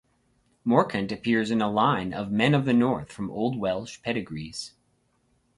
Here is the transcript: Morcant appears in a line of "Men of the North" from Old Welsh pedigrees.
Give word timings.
Morcant 0.65 1.11
appears 1.11 1.51
in 1.51 1.61
a 1.61 1.69
line 1.69 2.11
of 2.11 2.31
"Men 2.31 2.55
of 2.55 2.65
the 2.65 2.73
North" 2.73 3.11
from 3.11 3.29
Old 3.29 3.59
Welsh 3.59 4.01
pedigrees. 4.01 4.73